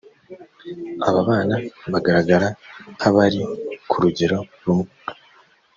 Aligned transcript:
aba 1.07 1.21
bana 1.29 1.55
bagaragara 1.91 2.47
nk’abari 2.95 3.41
ku 3.89 3.95
rugero 4.03 4.37
rumwe 4.63 4.89